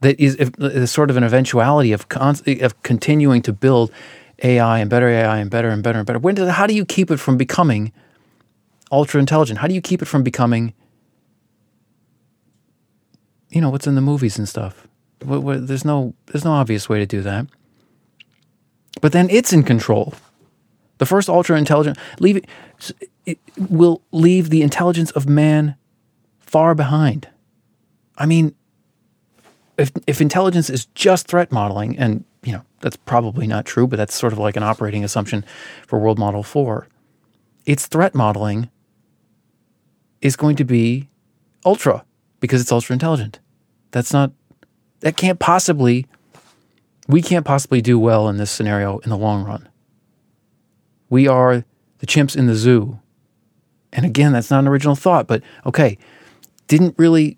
that 0.00 0.18
is, 0.18 0.34
is 0.36 0.90
sort 0.90 1.10
of 1.10 1.16
an 1.16 1.24
eventuality 1.24 1.92
of 1.92 2.08
con- 2.08 2.36
of 2.60 2.82
continuing 2.82 3.42
to 3.42 3.52
build 3.52 3.90
AI 4.42 4.78
and 4.78 4.88
better 4.88 5.08
AI 5.08 5.38
and 5.38 5.50
better 5.50 5.68
and 5.68 5.82
better 5.82 5.98
and 5.98 6.06
better. 6.06 6.18
When 6.18 6.36
how 6.36 6.66
do 6.66 6.74
you 6.74 6.84
keep 6.84 7.10
it 7.10 7.18
from 7.18 7.36
becoming 7.36 7.92
ultra 8.90 9.20
intelligent? 9.20 9.58
How 9.58 9.68
do 9.68 9.74
you 9.74 9.80
keep 9.80 10.02
it 10.02 10.06
from 10.06 10.22
becoming, 10.22 10.72
you 13.50 13.60
know, 13.60 13.70
what's 13.70 13.86
in 13.86 13.94
the 13.94 14.00
movies 14.00 14.38
and 14.38 14.48
stuff? 14.48 14.88
What, 15.22 15.42
what, 15.42 15.66
there's 15.66 15.84
no 15.84 16.14
there's 16.26 16.44
no 16.44 16.52
obvious 16.52 16.88
way 16.88 16.98
to 16.98 17.06
do 17.06 17.20
that. 17.22 17.46
But 19.00 19.12
then 19.12 19.28
it's 19.30 19.52
in 19.52 19.62
control. 19.62 20.14
The 20.98 21.06
first 21.06 21.28
ultra 21.28 21.56
intelligent 21.56 21.98
leave 22.18 22.36
it, 22.36 22.46
it 23.24 23.38
will 23.56 24.02
leave 24.12 24.50
the 24.50 24.62
intelligence 24.62 25.10
of 25.12 25.28
man 25.28 25.76
far 26.38 26.74
behind. 26.74 27.28
I 28.18 28.26
mean, 28.26 28.54
if 29.78 29.92
if 30.06 30.20
intelligence 30.20 30.70
is 30.70 30.86
just 30.94 31.26
threat 31.26 31.50
modeling, 31.52 31.98
and 31.98 32.24
you 32.42 32.52
know 32.52 32.62
that's 32.80 32.96
probably 32.96 33.46
not 33.46 33.64
true, 33.64 33.86
but 33.86 33.96
that's 33.96 34.14
sort 34.14 34.32
of 34.32 34.38
like 34.38 34.56
an 34.56 34.62
operating 34.62 35.04
assumption 35.04 35.44
for 35.86 35.98
World 35.98 36.18
Model 36.18 36.42
Four. 36.42 36.86
Its 37.66 37.86
threat 37.86 38.14
modeling 38.14 38.70
is 40.20 40.36
going 40.36 40.56
to 40.56 40.64
be 40.64 41.08
ultra 41.64 42.04
because 42.40 42.60
it's 42.60 42.72
ultra 42.72 42.94
intelligent. 42.94 43.38
That's 43.90 44.12
not 44.12 44.32
that 45.00 45.16
can't 45.16 45.38
possibly 45.38 46.06
we 47.08 47.22
can't 47.22 47.44
possibly 47.44 47.80
do 47.80 47.98
well 47.98 48.28
in 48.28 48.36
this 48.36 48.50
scenario 48.50 48.98
in 48.98 49.10
the 49.10 49.16
long 49.16 49.44
run. 49.44 49.68
We 51.08 51.26
are 51.26 51.64
the 51.98 52.06
chimps 52.06 52.36
in 52.36 52.46
the 52.46 52.54
zoo. 52.54 53.00
And 53.92 54.06
again, 54.06 54.32
that's 54.32 54.50
not 54.50 54.60
an 54.60 54.68
original 54.68 54.94
thought, 54.94 55.26
but 55.26 55.42
okay, 55.66 55.98
didn't 56.68 56.94
really 56.96 57.36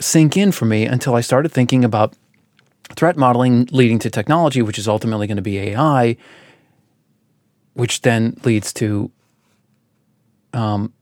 sink 0.00 0.36
in 0.36 0.52
for 0.52 0.64
me 0.64 0.84
until 0.86 1.14
I 1.14 1.20
started 1.20 1.50
thinking 1.50 1.84
about 1.84 2.14
threat 2.96 3.16
modeling 3.16 3.68
leading 3.70 3.98
to 4.00 4.10
technology, 4.10 4.62
which 4.62 4.78
is 4.78 4.88
ultimately 4.88 5.26
going 5.26 5.36
to 5.36 5.42
be 5.42 5.58
AI, 5.58 6.16
which 7.74 8.02
then 8.02 8.36
leads 8.44 8.72
to 8.74 9.10
um, 10.52 10.92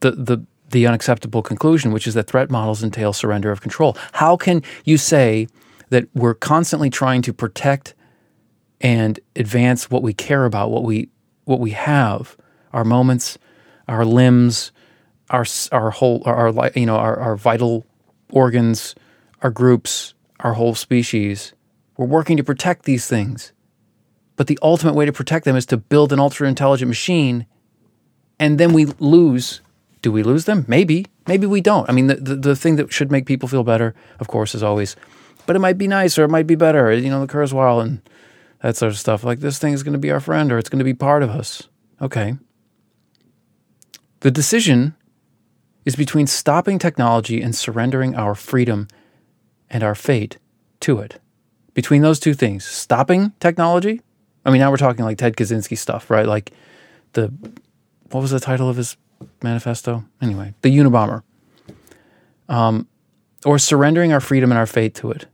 the 0.00 0.12
the 0.12 0.46
the 0.70 0.86
unacceptable 0.86 1.42
conclusion, 1.42 1.92
which 1.92 2.06
is 2.06 2.14
that 2.14 2.26
threat 2.26 2.50
models 2.50 2.82
entail 2.82 3.12
surrender 3.12 3.50
of 3.50 3.60
control. 3.60 3.96
How 4.12 4.36
can 4.36 4.62
you 4.84 4.98
say 4.98 5.48
that 5.88 6.06
we're 6.14 6.34
constantly 6.34 6.90
trying 6.90 7.22
to 7.22 7.32
protect 7.32 7.94
and 8.80 9.18
advance 9.34 9.90
what 9.90 10.02
we 10.02 10.12
care 10.12 10.44
about, 10.44 10.70
what 10.70 10.84
we 10.84 11.08
what 11.44 11.60
we 11.60 11.70
have, 11.70 12.36
our 12.72 12.84
moments, 12.84 13.38
our 13.88 14.04
limbs, 14.04 14.72
our 15.30 15.44
our 15.72 15.90
whole 15.90 16.22
our, 16.26 16.48
our 16.48 16.70
you 16.74 16.86
know 16.86 16.96
our, 16.96 17.18
our 17.18 17.36
vital 17.36 17.86
organs, 18.30 18.94
our 19.42 19.50
groups, 19.50 20.14
our 20.40 20.54
whole 20.54 20.74
species. 20.74 21.52
We're 21.96 22.06
working 22.06 22.36
to 22.36 22.44
protect 22.44 22.84
these 22.84 23.06
things. 23.06 23.52
But 24.36 24.46
the 24.46 24.58
ultimate 24.62 24.94
way 24.94 25.04
to 25.04 25.12
protect 25.12 25.44
them 25.44 25.56
is 25.56 25.66
to 25.66 25.76
build 25.76 26.12
an 26.12 26.20
ultra 26.20 26.48
intelligent 26.48 26.88
machine 26.88 27.46
and 28.38 28.58
then 28.58 28.72
we 28.72 28.86
lose. 28.98 29.60
Do 30.02 30.12
we 30.12 30.22
lose 30.22 30.44
them? 30.44 30.64
Maybe. 30.68 31.06
Maybe 31.26 31.46
we 31.46 31.60
don't. 31.60 31.88
I 31.88 31.92
mean, 31.92 32.06
the, 32.06 32.14
the, 32.14 32.36
the 32.36 32.56
thing 32.56 32.76
that 32.76 32.92
should 32.92 33.10
make 33.10 33.26
people 33.26 33.48
feel 33.48 33.64
better, 33.64 33.94
of 34.20 34.28
course, 34.28 34.54
is 34.54 34.62
always, 34.62 34.96
but 35.46 35.56
it 35.56 35.58
might 35.58 35.76
be 35.76 35.88
nicer. 35.88 36.24
it 36.24 36.28
might 36.28 36.46
be 36.46 36.54
better. 36.54 36.92
You 36.92 37.10
know, 37.10 37.24
the 37.24 37.32
Kurzweil 37.32 37.82
and 37.82 38.00
that 38.62 38.76
sort 38.76 38.92
of 38.92 38.98
stuff. 38.98 39.24
Like 39.24 39.40
this 39.40 39.58
thing 39.58 39.72
is 39.72 39.82
going 39.82 39.92
to 39.92 39.98
be 39.98 40.10
our 40.10 40.20
friend 40.20 40.52
or 40.52 40.58
it's 40.58 40.68
going 40.68 40.78
to 40.78 40.84
be 40.84 40.94
part 40.94 41.22
of 41.22 41.30
us. 41.30 41.68
Okay. 42.00 42.36
The 44.20 44.30
decision 44.30 44.94
is 45.88 45.96
between 45.96 46.26
stopping 46.26 46.78
technology 46.78 47.40
and 47.40 47.56
surrendering 47.56 48.14
our 48.14 48.34
freedom 48.34 48.86
and 49.70 49.82
our 49.82 49.94
fate 49.94 50.36
to 50.80 50.98
it. 50.98 51.18
Between 51.72 52.02
those 52.02 52.20
two 52.20 52.34
things, 52.34 52.66
stopping 52.66 53.32
technology. 53.40 54.02
I 54.44 54.50
mean, 54.50 54.60
now 54.60 54.70
we're 54.70 54.76
talking 54.76 55.06
like 55.06 55.16
Ted 55.16 55.34
Kaczynski 55.34 55.78
stuff, 55.78 56.10
right? 56.10 56.26
Like 56.26 56.52
the 57.14 57.32
what 58.10 58.20
was 58.20 58.32
the 58.32 58.38
title 58.38 58.68
of 58.68 58.76
his 58.76 58.98
manifesto? 59.42 60.04
Anyway, 60.20 60.52
the 60.60 60.76
Unabomber. 60.76 61.22
Um, 62.50 62.86
or 63.46 63.58
surrendering 63.58 64.12
our 64.12 64.20
freedom 64.20 64.52
and 64.52 64.58
our 64.58 64.66
fate 64.66 64.94
to 64.96 65.10
it. 65.10 65.24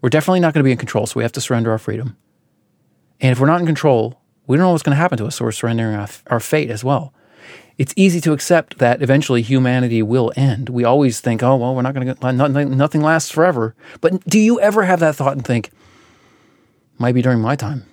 We're 0.00 0.08
definitely 0.08 0.40
not 0.40 0.54
going 0.54 0.62
to 0.62 0.68
be 0.68 0.72
in 0.72 0.78
control, 0.78 1.06
so 1.06 1.18
we 1.18 1.22
have 1.22 1.32
to 1.32 1.40
surrender 1.42 1.70
our 1.70 1.78
freedom. 1.78 2.16
And 3.20 3.30
if 3.30 3.38
we're 3.38 3.46
not 3.46 3.60
in 3.60 3.66
control, 3.66 4.22
we 4.46 4.56
don't 4.56 4.64
know 4.64 4.70
what's 4.70 4.82
going 4.82 4.96
to 4.96 5.02
happen 5.02 5.18
to 5.18 5.26
us, 5.26 5.36
so 5.36 5.44
we're 5.44 5.52
surrendering 5.52 5.96
our, 5.96 6.08
our 6.28 6.40
fate 6.40 6.70
as 6.70 6.82
well. 6.82 7.12
It's 7.82 7.92
easy 7.96 8.20
to 8.20 8.32
accept 8.32 8.78
that 8.78 9.02
eventually 9.02 9.42
humanity 9.42 10.04
will 10.04 10.32
end. 10.36 10.68
We 10.68 10.84
always 10.84 11.20
think, 11.20 11.42
oh, 11.42 11.56
well, 11.56 11.74
we're 11.74 11.82
not 11.82 11.94
going 11.94 12.14
to, 12.14 12.32
nothing, 12.32 12.76
nothing 12.76 13.00
lasts 13.00 13.28
forever. 13.28 13.74
But 14.00 14.22
do 14.22 14.38
you 14.38 14.60
ever 14.60 14.84
have 14.84 15.00
that 15.00 15.16
thought 15.16 15.32
and 15.32 15.44
think, 15.44 15.72
might 16.98 17.10
be 17.10 17.22
during 17.22 17.40
my 17.40 17.56
time? 17.56 17.84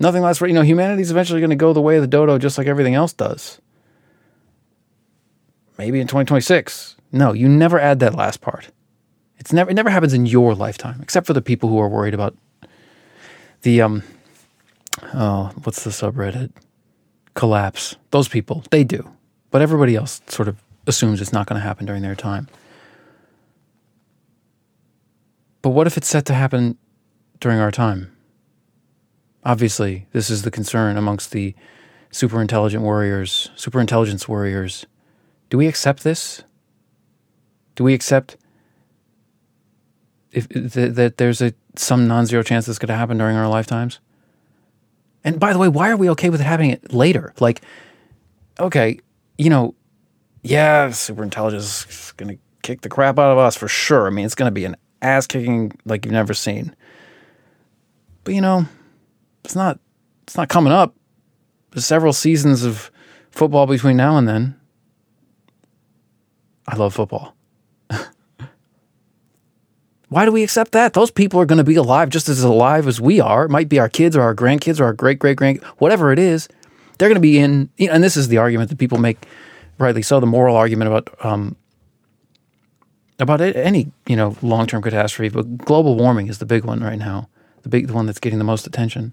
Nothing 0.00 0.22
lasts 0.22 0.40
forever. 0.40 0.48
You 0.48 0.54
know, 0.54 0.62
humanity's 0.62 1.12
eventually 1.12 1.38
going 1.38 1.50
to 1.50 1.54
go 1.54 1.72
the 1.72 1.80
way 1.80 1.94
of 1.94 2.02
the 2.02 2.08
dodo 2.08 2.38
just 2.38 2.58
like 2.58 2.66
everything 2.66 2.96
else 2.96 3.12
does. 3.12 3.60
Maybe 5.78 6.00
in 6.00 6.08
2026. 6.08 6.96
No, 7.12 7.32
you 7.32 7.48
never 7.48 7.78
add 7.78 8.00
that 8.00 8.16
last 8.16 8.40
part. 8.40 8.72
It's 9.38 9.52
never, 9.52 9.70
it 9.70 9.74
never 9.74 9.90
happens 9.90 10.12
in 10.12 10.26
your 10.26 10.56
lifetime, 10.56 10.98
except 11.00 11.28
for 11.28 11.34
the 11.34 11.40
people 11.40 11.68
who 11.68 11.78
are 11.78 11.88
worried 11.88 12.14
about 12.14 12.36
the 13.62 13.80
um 13.80 14.02
oh 15.14 15.52
what's 15.62 15.84
the 15.84 15.90
subreddit 15.90 16.50
collapse. 17.38 17.94
Those 18.10 18.26
people 18.26 18.64
they 18.70 18.82
do. 18.82 19.08
But 19.52 19.62
everybody 19.62 19.94
else 19.94 20.20
sort 20.26 20.48
of 20.48 20.60
assumes 20.88 21.20
it's 21.20 21.32
not 21.32 21.46
going 21.46 21.60
to 21.60 21.64
happen 21.64 21.86
during 21.86 22.02
their 22.02 22.16
time. 22.16 22.48
But 25.62 25.70
what 25.70 25.86
if 25.86 25.96
it's 25.96 26.08
set 26.08 26.24
to 26.26 26.34
happen 26.34 26.76
during 27.38 27.60
our 27.60 27.70
time? 27.70 28.10
Obviously 29.44 30.08
this 30.10 30.30
is 30.30 30.42
the 30.42 30.50
concern 30.50 30.96
amongst 30.96 31.30
the 31.30 31.54
super 32.10 32.40
intelligent 32.40 32.82
warriors 32.82 33.50
super 33.54 33.80
intelligence 33.80 34.26
warriors. 34.26 34.86
Do 35.48 35.58
we 35.58 35.68
accept 35.68 36.02
this? 36.02 36.42
Do 37.76 37.84
we 37.84 37.94
accept 37.94 38.36
if, 40.32 40.48
if 40.50 40.72
that 40.72 41.18
there's 41.18 41.40
a 41.40 41.54
some 41.76 42.08
non-zero 42.08 42.42
chance 42.42 42.66
this 42.66 42.80
could 42.80 42.90
happen 42.90 43.16
during 43.16 43.36
our 43.36 43.48
lifetimes? 43.48 44.00
And 45.24 45.38
by 45.38 45.52
the 45.52 45.58
way, 45.58 45.68
why 45.68 45.90
are 45.90 45.96
we 45.96 46.10
okay 46.10 46.30
with 46.30 46.40
it 46.40 46.44
happening 46.44 46.78
later? 46.90 47.34
Like, 47.40 47.62
okay, 48.58 49.00
you 49.36 49.50
know, 49.50 49.74
yeah, 50.42 50.90
super 50.90 51.22
intelligence 51.22 51.86
is 51.86 52.12
going 52.16 52.36
to 52.36 52.42
kick 52.62 52.82
the 52.82 52.88
crap 52.88 53.18
out 53.18 53.32
of 53.32 53.38
us 53.38 53.56
for 53.56 53.68
sure. 53.68 54.06
I 54.06 54.10
mean, 54.10 54.24
it's 54.24 54.34
going 54.34 54.48
to 54.48 54.54
be 54.54 54.64
an 54.64 54.76
ass 55.02 55.26
kicking 55.26 55.72
like 55.84 56.04
you've 56.04 56.12
never 56.12 56.34
seen. 56.34 56.74
But 58.24 58.34
you 58.34 58.40
know, 58.40 58.66
it's 59.44 59.56
not 59.56 59.78
it's 60.24 60.36
not 60.36 60.48
coming 60.48 60.72
up. 60.72 60.94
There's 61.70 61.86
several 61.86 62.12
seasons 62.12 62.64
of 62.64 62.90
football 63.30 63.66
between 63.66 63.96
now 63.96 64.16
and 64.18 64.28
then. 64.28 64.58
I 66.66 66.76
love 66.76 66.94
football. 66.94 67.34
Why 70.08 70.24
do 70.24 70.32
we 70.32 70.42
accept 70.42 70.72
that? 70.72 70.94
Those 70.94 71.10
people 71.10 71.40
are 71.40 71.46
going 71.46 71.58
to 71.58 71.64
be 71.64 71.76
alive 71.76 72.08
just 72.08 72.28
as 72.28 72.42
alive 72.42 72.86
as 72.86 73.00
we 73.00 73.20
are. 73.20 73.44
It 73.44 73.50
might 73.50 73.68
be 73.68 73.78
our 73.78 73.90
kids 73.90 74.16
or 74.16 74.22
our 74.22 74.34
grandkids 74.34 74.80
or 74.80 74.84
our 74.84 74.94
great 74.94 75.18
great 75.18 75.36
grand, 75.36 75.62
whatever 75.78 76.12
it 76.12 76.18
is. 76.18 76.48
They're 76.96 77.08
going 77.08 77.16
to 77.16 77.20
be 77.20 77.38
in, 77.38 77.70
and 77.78 78.02
this 78.02 78.16
is 78.16 78.28
the 78.28 78.38
argument 78.38 78.70
that 78.70 78.78
people 78.78 78.98
make, 78.98 79.18
rightly 79.78 80.02
so, 80.02 80.18
the 80.18 80.26
moral 80.26 80.56
argument 80.56 80.90
about 80.90 81.24
um, 81.24 81.56
about 83.18 83.40
any 83.40 83.92
you 84.06 84.16
know 84.16 84.36
long 84.40 84.66
term 84.66 84.82
catastrophe. 84.82 85.28
But 85.28 85.58
global 85.58 85.94
warming 85.96 86.28
is 86.28 86.38
the 86.38 86.46
big 86.46 86.64
one 86.64 86.80
right 86.80 86.98
now, 86.98 87.28
the 87.62 87.68
big 87.68 87.86
the 87.88 87.92
one 87.92 88.06
that's 88.06 88.20
getting 88.20 88.38
the 88.38 88.44
most 88.44 88.66
attention. 88.66 89.12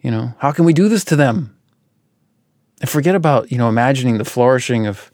You 0.00 0.10
know, 0.10 0.34
how 0.38 0.50
can 0.50 0.64
we 0.64 0.72
do 0.72 0.88
this 0.88 1.04
to 1.04 1.16
them? 1.16 1.56
And 2.80 2.88
forget 2.88 3.14
about 3.14 3.52
you 3.52 3.58
know 3.58 3.68
imagining 3.68 4.16
the 4.16 4.24
flourishing 4.24 4.86
of, 4.86 5.10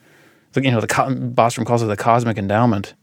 you 0.54 0.70
know, 0.70 0.80
the 0.80 0.86
Bostrom 0.86 1.66
calls 1.66 1.82
it 1.82 1.86
the 1.86 1.96
cosmic 1.96 2.38
endowment 2.38 2.94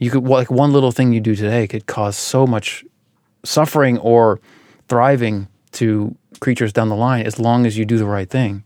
you 0.00 0.10
could 0.10 0.24
like 0.24 0.50
one 0.50 0.72
little 0.72 0.90
thing 0.90 1.12
you 1.12 1.20
do 1.20 1.36
today 1.36 1.68
could 1.68 1.86
cause 1.86 2.16
so 2.16 2.46
much 2.46 2.84
suffering 3.44 3.98
or 3.98 4.40
thriving 4.88 5.46
to 5.72 6.16
creatures 6.40 6.72
down 6.72 6.88
the 6.88 6.96
line 6.96 7.24
as 7.24 7.38
long 7.38 7.66
as 7.66 7.78
you 7.78 7.84
do 7.84 7.98
the 7.98 8.06
right 8.06 8.28
thing. 8.28 8.64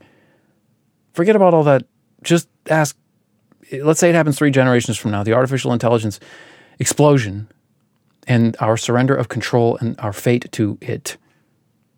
Forget 1.12 1.36
about 1.36 1.52
all 1.52 1.64
that. 1.64 1.84
Just 2.22 2.48
ask 2.70 2.96
let's 3.82 4.00
say 4.00 4.10
it 4.10 4.14
happens 4.14 4.38
3 4.38 4.50
generations 4.50 4.96
from 4.96 5.10
now, 5.10 5.22
the 5.22 5.32
artificial 5.32 5.72
intelligence 5.72 6.20
explosion 6.78 7.48
and 8.26 8.56
our 8.60 8.76
surrender 8.76 9.14
of 9.14 9.28
control 9.28 9.76
and 9.78 9.98
our 10.00 10.12
fate 10.12 10.50
to 10.52 10.78
it 10.80 11.16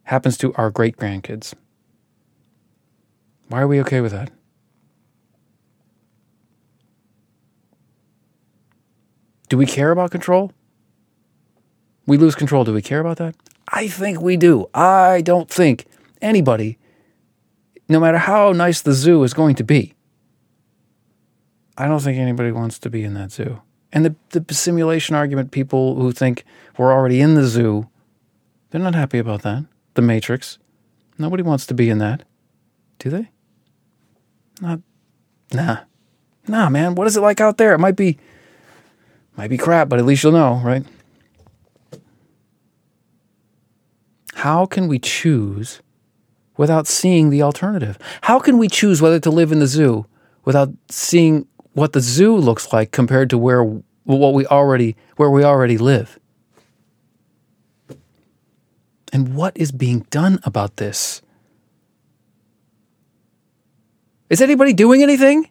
happens 0.04 0.38
to 0.38 0.54
our 0.54 0.70
great 0.70 0.96
grandkids. 0.96 1.54
Why 3.48 3.60
are 3.60 3.68
we 3.68 3.80
okay 3.80 4.00
with 4.00 4.12
that? 4.12 4.30
Do 9.48 9.56
we 9.56 9.66
care 9.66 9.90
about 9.90 10.10
control? 10.10 10.52
We 12.06 12.16
lose 12.16 12.34
control. 12.34 12.64
Do 12.64 12.72
we 12.72 12.82
care 12.82 13.00
about 13.00 13.18
that? 13.18 13.34
I 13.68 13.88
think 13.88 14.20
we 14.20 14.36
do. 14.36 14.66
I 14.74 15.22
don't 15.22 15.50
think 15.50 15.86
anybody, 16.22 16.78
no 17.88 17.98
matter 17.98 18.18
how 18.18 18.52
nice 18.52 18.80
the 18.80 18.92
zoo 18.92 19.22
is 19.24 19.34
going 19.34 19.56
to 19.56 19.64
be, 19.64 19.94
I 21.76 21.86
don't 21.86 22.00
think 22.00 22.18
anybody 22.18 22.52
wants 22.52 22.78
to 22.80 22.90
be 22.90 23.04
in 23.04 23.14
that 23.14 23.32
zoo. 23.32 23.60
And 23.92 24.04
the, 24.04 24.14
the 24.40 24.54
simulation 24.54 25.14
argument, 25.14 25.50
people 25.50 25.96
who 25.96 26.12
think 26.12 26.44
we're 26.78 26.92
already 26.92 27.20
in 27.20 27.34
the 27.34 27.46
zoo, 27.46 27.88
they're 28.70 28.80
not 28.80 28.94
happy 28.94 29.18
about 29.18 29.42
that. 29.42 29.64
The 29.94 30.02
Matrix. 30.02 30.58
Nobody 31.18 31.42
wants 31.42 31.66
to 31.66 31.74
be 31.74 31.88
in 31.88 31.98
that. 31.98 32.24
Do 32.98 33.10
they? 33.10 33.30
Not, 34.60 34.80
nah. 35.52 35.78
Nah, 36.48 36.68
man. 36.68 36.94
What 36.94 37.06
is 37.06 37.16
it 37.16 37.20
like 37.20 37.40
out 37.40 37.58
there? 37.58 37.74
It 37.74 37.78
might 37.78 37.96
be 37.96 38.18
might 39.36 39.50
be 39.50 39.58
crap, 39.58 39.88
but 39.88 39.98
at 39.98 40.04
least 40.04 40.22
you'll 40.22 40.32
know, 40.32 40.60
right? 40.64 40.84
How 44.34 44.66
can 44.66 44.86
we 44.86 44.98
choose 44.98 45.80
without 46.56 46.86
seeing 46.86 47.30
the 47.30 47.42
alternative? 47.42 47.98
How 48.22 48.38
can 48.38 48.58
we 48.58 48.68
choose 48.68 49.02
whether 49.02 49.20
to 49.20 49.30
live 49.30 49.52
in 49.52 49.58
the 49.58 49.66
zoo 49.66 50.06
without 50.44 50.70
seeing 50.90 51.46
what 51.72 51.92
the 51.92 52.00
zoo 52.00 52.36
looks 52.36 52.72
like 52.72 52.90
compared 52.92 53.30
to 53.30 53.38
where 53.38 53.62
what 54.04 54.34
we 54.34 54.46
already 54.46 54.96
where 55.16 55.30
we 55.30 55.42
already 55.42 55.78
live? 55.78 56.18
And 59.12 59.34
what 59.34 59.56
is 59.56 59.72
being 59.72 60.00
done 60.10 60.38
about 60.44 60.76
this? 60.76 61.22
Is 64.28 64.40
anybody 64.40 64.72
doing 64.72 65.02
anything? 65.02 65.48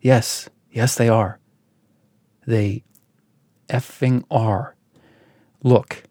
Yes, 0.00 0.48
yes, 0.70 0.94
they 0.94 1.08
are. 1.08 1.38
They 2.46 2.84
effing 3.68 4.24
are. 4.30 4.74
Look, 5.62 6.04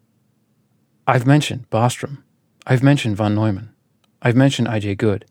I've 1.06 1.26
mentioned 1.26 1.68
Bostrom. 1.70 2.22
I've 2.66 2.82
mentioned 2.82 3.16
von 3.16 3.34
Neumann. 3.34 3.74
I've 4.20 4.36
mentioned 4.36 4.68
IJ 4.68 4.96
Good. 4.98 5.24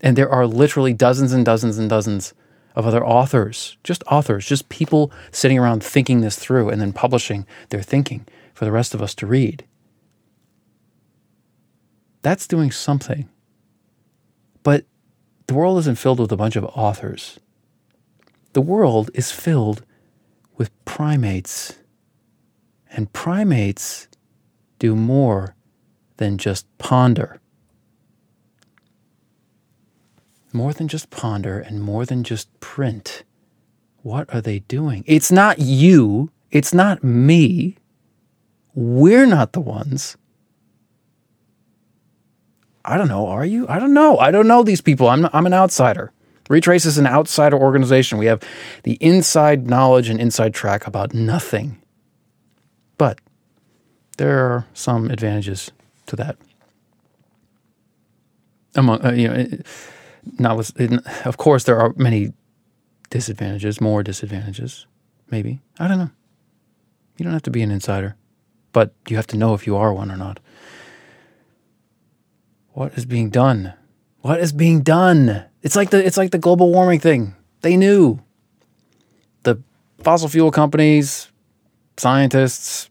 And 0.00 0.16
there 0.16 0.30
are 0.30 0.46
literally 0.46 0.92
dozens 0.92 1.32
and 1.32 1.44
dozens 1.44 1.76
and 1.76 1.90
dozens 1.90 2.32
of 2.74 2.86
other 2.86 3.04
authors, 3.04 3.76
just 3.82 4.04
authors, 4.06 4.46
just 4.46 4.68
people 4.68 5.10
sitting 5.32 5.58
around 5.58 5.82
thinking 5.82 6.20
this 6.20 6.38
through 6.38 6.68
and 6.68 6.80
then 6.80 6.92
publishing 6.92 7.44
their 7.70 7.82
thinking 7.82 8.26
for 8.54 8.64
the 8.64 8.72
rest 8.72 8.94
of 8.94 9.02
us 9.02 9.14
to 9.16 9.26
read. 9.26 9.64
That's 12.22 12.46
doing 12.46 12.70
something. 12.70 13.28
But 14.62 14.84
the 15.48 15.54
world 15.54 15.78
isn't 15.78 15.98
filled 15.98 16.20
with 16.20 16.30
a 16.30 16.36
bunch 16.36 16.56
of 16.56 16.64
authors. 16.66 17.40
The 18.52 18.60
world 18.60 19.10
is 19.14 19.32
filled 19.32 19.84
with 20.58 20.84
primates. 20.84 21.78
And 22.90 23.12
primates 23.12 24.08
do 24.78 24.94
more 24.94 25.54
than 26.18 26.36
just 26.36 26.66
ponder. 26.78 27.40
More 30.52 30.72
than 30.72 30.88
just 30.88 31.10
ponder 31.10 31.58
and 31.58 31.80
more 31.80 32.04
than 32.04 32.24
just 32.24 32.48
print. 32.60 33.22
What 34.02 34.32
are 34.34 34.40
they 34.40 34.60
doing? 34.60 35.04
It's 35.06 35.30
not 35.30 35.58
you. 35.58 36.30
It's 36.50 36.74
not 36.74 37.04
me. 37.04 37.76
We're 38.74 39.26
not 39.26 39.52
the 39.52 39.60
ones. 39.60 40.16
I 42.84 42.96
don't 42.96 43.08
know. 43.08 43.26
Are 43.26 43.44
you? 43.44 43.66
I 43.68 43.78
don't 43.78 43.92
know. 43.92 44.18
I 44.18 44.30
don't 44.30 44.48
know 44.48 44.62
these 44.62 44.80
people. 44.80 45.08
I'm, 45.08 45.28
I'm 45.32 45.46
an 45.46 45.52
outsider. 45.52 46.12
Retrace 46.48 46.86
is 46.86 46.98
an 46.98 47.06
outsider 47.06 47.56
organization. 47.56 48.18
We 48.18 48.26
have 48.26 48.42
the 48.82 48.94
inside 48.94 49.66
knowledge 49.66 50.08
and 50.08 50.20
inside 50.20 50.54
track 50.54 50.86
about 50.86 51.14
nothing. 51.14 51.80
But 52.96 53.20
there 54.16 54.38
are 54.46 54.66
some 54.74 55.10
advantages 55.10 55.70
to 56.06 56.16
that. 56.16 56.36
Among 58.74 59.04
uh, 59.04 59.12
you 59.12 59.28
know, 59.28 59.46
not 60.38 60.70
of 61.24 61.36
course 61.36 61.64
there 61.64 61.78
are 61.78 61.94
many 61.96 62.32
disadvantages, 63.10 63.80
more 63.80 64.02
disadvantages, 64.02 64.86
maybe. 65.30 65.60
I 65.78 65.88
don't 65.88 65.98
know. 65.98 66.10
You 67.16 67.24
don't 67.24 67.32
have 67.32 67.42
to 67.42 67.50
be 67.50 67.62
an 67.62 67.70
insider, 67.70 68.16
but 68.72 68.94
you 69.08 69.16
have 69.16 69.26
to 69.28 69.36
know 69.36 69.54
if 69.54 69.66
you 69.66 69.76
are 69.76 69.92
one 69.92 70.10
or 70.10 70.16
not. 70.16 70.40
What 72.72 72.94
is 72.94 73.06
being 73.06 73.30
done? 73.30 73.74
What 74.28 74.40
is 74.40 74.52
being 74.52 74.82
done? 74.82 75.42
It's 75.62 75.74
like 75.74 75.88
the 75.88 76.04
it's 76.04 76.18
like 76.18 76.32
the 76.32 76.38
global 76.38 76.70
warming 76.70 77.00
thing. 77.00 77.34
They 77.62 77.78
knew. 77.78 78.20
The 79.44 79.58
fossil 80.02 80.28
fuel 80.28 80.50
companies, 80.50 81.32
scientists, 81.96 82.90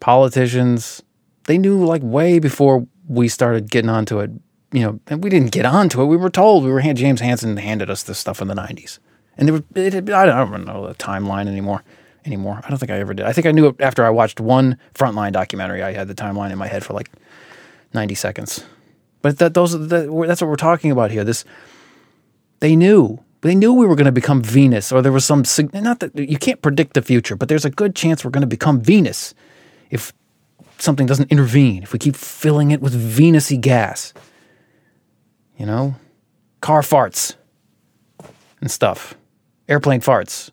politicians, 0.00 1.02
they 1.44 1.56
knew 1.56 1.82
like 1.82 2.02
way 2.04 2.38
before 2.38 2.86
we 3.08 3.28
started 3.28 3.70
getting 3.70 3.88
onto 3.88 4.20
it. 4.20 4.30
You 4.72 4.82
know, 4.82 5.00
and 5.06 5.24
we 5.24 5.30
didn't 5.30 5.52
get 5.52 5.64
onto 5.64 6.02
it. 6.02 6.04
We 6.04 6.18
were 6.18 6.28
told. 6.28 6.64
We 6.64 6.70
were 6.70 6.82
James 6.82 7.22
Hansen 7.22 7.56
handed 7.56 7.88
us 7.88 8.02
this 8.02 8.18
stuff 8.18 8.42
in 8.42 8.48
the 8.48 8.54
'90s, 8.54 8.98
and 9.38 9.48
there 9.48 9.86
it, 9.86 9.94
it, 9.94 10.10
I 10.10 10.26
don't 10.26 10.66
know 10.66 10.88
the 10.88 10.94
timeline 10.96 11.48
anymore. 11.48 11.82
Anymore, 12.26 12.60
I 12.62 12.68
don't 12.68 12.78
think 12.78 12.92
I 12.92 12.98
ever 12.98 13.14
did. 13.14 13.24
I 13.24 13.32
think 13.32 13.46
I 13.46 13.52
knew 13.52 13.68
it 13.68 13.76
after 13.80 14.04
I 14.04 14.10
watched 14.10 14.38
one 14.38 14.76
Frontline 14.94 15.32
documentary. 15.32 15.82
I 15.82 15.94
had 15.94 16.08
the 16.08 16.14
timeline 16.14 16.50
in 16.52 16.58
my 16.58 16.66
head 16.66 16.84
for 16.84 16.92
like 16.92 17.10
90 17.94 18.14
seconds. 18.14 18.64
But 19.24 19.38
that 19.38 19.54
those 19.54 19.72
that, 19.72 20.24
that's 20.28 20.42
what 20.42 20.50
we're 20.50 20.56
talking 20.56 20.90
about 20.90 21.10
here. 21.10 21.24
This 21.24 21.46
they 22.60 22.76
knew 22.76 23.24
they 23.40 23.54
knew 23.54 23.72
we 23.72 23.86
were 23.86 23.96
going 23.96 24.04
to 24.04 24.12
become 24.12 24.42
Venus, 24.42 24.92
or 24.92 25.00
there 25.00 25.12
was 25.12 25.24
some 25.24 25.44
not 25.72 26.00
that 26.00 26.14
you 26.14 26.36
can't 26.36 26.60
predict 26.60 26.92
the 26.92 27.00
future, 27.00 27.34
but 27.34 27.48
there's 27.48 27.64
a 27.64 27.70
good 27.70 27.96
chance 27.96 28.22
we're 28.22 28.30
going 28.30 28.42
to 28.42 28.46
become 28.46 28.82
Venus 28.82 29.32
if 29.88 30.12
something 30.76 31.06
doesn't 31.06 31.32
intervene, 31.32 31.82
if 31.82 31.94
we 31.94 31.98
keep 31.98 32.16
filling 32.16 32.70
it 32.70 32.82
with 32.82 32.92
Venusy 32.92 33.58
gas, 33.58 34.12
you 35.56 35.64
know, 35.64 35.94
car 36.60 36.82
farts 36.82 37.36
and 38.60 38.70
stuff, 38.70 39.14
airplane 39.70 40.02
farts. 40.02 40.50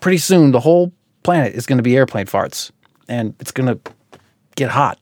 Pretty 0.00 0.18
soon, 0.18 0.50
the 0.50 0.58
whole 0.58 0.92
planet 1.22 1.54
is 1.54 1.66
going 1.66 1.78
to 1.78 1.84
be 1.84 1.96
airplane 1.96 2.26
farts, 2.26 2.72
and 3.08 3.36
it's 3.38 3.52
going 3.52 3.68
to 3.68 3.92
get 4.56 4.70
hot, 4.70 4.98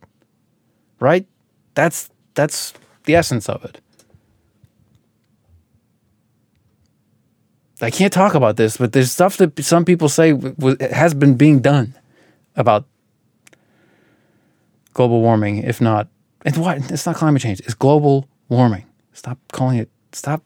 right? 0.98 1.26
That's 1.72 2.10
that's 2.34 2.74
the 3.10 3.16
essence 3.16 3.48
of 3.48 3.64
it. 3.64 3.80
I 7.82 7.90
can't 7.90 8.12
talk 8.12 8.34
about 8.34 8.56
this, 8.56 8.76
but 8.76 8.92
there's 8.92 9.10
stuff 9.10 9.36
that 9.38 9.58
some 9.64 9.84
people 9.84 10.08
say 10.08 10.38
has 10.92 11.14
been 11.14 11.34
being 11.34 11.60
done 11.60 11.94
about 12.54 12.84
global 14.94 15.20
warming, 15.22 15.58
if 15.58 15.80
not, 15.80 16.08
it's 16.44 16.58
what? 16.58 16.90
It's 16.90 17.06
not 17.06 17.16
climate 17.16 17.42
change. 17.42 17.60
It's 17.60 17.74
global 17.74 18.28
warming. 18.48 18.86
Stop 19.12 19.38
calling 19.52 19.78
it. 19.78 19.90
Stop 20.12 20.42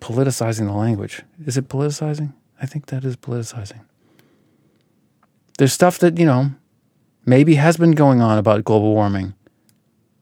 politicizing 0.00 0.66
the 0.66 0.72
language. 0.72 1.22
Is 1.44 1.56
it 1.56 1.68
politicizing? 1.68 2.32
I 2.60 2.66
think 2.66 2.86
that 2.86 3.04
is 3.04 3.16
politicizing. 3.16 3.80
There's 5.58 5.72
stuff 5.72 5.98
that 5.98 6.18
you 6.18 6.26
know 6.26 6.52
maybe 7.24 7.56
has 7.56 7.76
been 7.76 7.92
going 7.92 8.20
on 8.20 8.38
about 8.38 8.64
global 8.64 8.92
warming, 8.94 9.34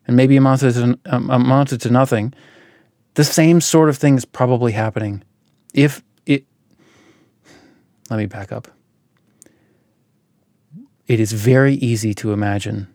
and 0.06 0.16
maybe 0.16 0.36
amounted 0.36 0.74
to 0.74 0.98
um, 1.06 1.30
amounted 1.30 1.80
to 1.82 1.90
nothing. 1.90 2.34
The 3.14 3.24
same 3.24 3.60
sort 3.60 3.88
of 3.88 3.96
thing 3.96 4.16
is 4.16 4.24
probably 4.24 4.72
happening 4.72 5.22
if 5.74 6.02
it, 6.24 6.46
let 8.08 8.18
me 8.18 8.26
back 8.26 8.52
up. 8.52 8.68
It 11.06 11.20
is 11.20 11.32
very 11.32 11.74
easy 11.74 12.14
to 12.14 12.32
imagine 12.32 12.88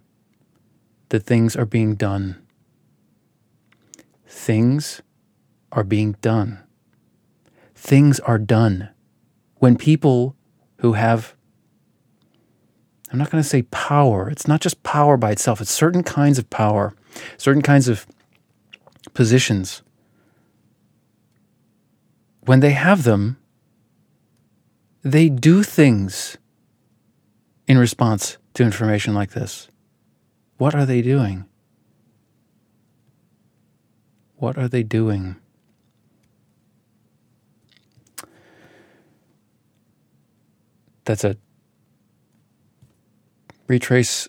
that 1.10 1.24
things 1.24 1.56
are 1.56 1.66
being 1.66 1.96
done. 1.96 2.42
Things 4.26 5.02
are 5.72 5.84
being 5.84 6.14
done. 6.22 6.60
Things 7.76 8.20
are 8.22 8.40
done. 8.40 8.90
When 9.56 9.78
people 9.78 10.36
who 10.78 10.94
have, 10.94 11.36
I'm 13.12 13.20
not 13.20 13.30
going 13.30 13.44
to 13.44 13.48
say 13.50 13.64
power, 13.64 14.30
it's 14.30 14.48
not 14.48 14.62
just 14.62 14.82
power 14.84 15.18
by 15.18 15.32
itself, 15.32 15.62
it's 15.62 15.72
certain 15.72 16.04
kinds 16.04 16.40
of 16.40 16.50
power, 16.50 16.96
certain 17.38 17.62
kinds 17.62 17.88
of 17.88 18.06
positions 19.14 19.82
when 22.50 22.62
they 22.62 22.72
have 22.72 23.04
them, 23.04 23.38
they 25.04 25.30
do 25.30 25.62
things 25.62 26.36
in 27.68 27.78
response 27.78 28.40
to 28.56 28.64
information 28.64 29.14
like 29.14 29.34
this. 29.34 29.68
What 30.58 30.74
are 30.74 30.88
they 30.88 31.04
doing? 31.04 31.46
What 34.38 34.58
are 34.58 34.68
they 34.68 34.82
doing? 34.82 35.36
That's 41.06 41.24
a 41.24 41.38
retrace 43.68 44.28